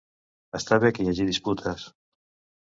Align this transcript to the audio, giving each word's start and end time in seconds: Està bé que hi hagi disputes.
Està 0.59 0.79
bé 0.85 0.91
que 0.95 1.03
hi 1.05 1.11
hagi 1.11 1.27
disputes. 1.29 1.85